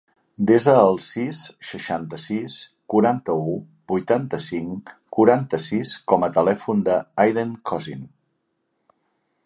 [0.49, 1.41] Desa el sis,
[1.71, 2.55] seixanta-sis,
[2.93, 3.53] quaranta-u,
[3.93, 8.03] vuitanta-cinc, quaranta-sis com a telèfon de l'Aiden Cosin.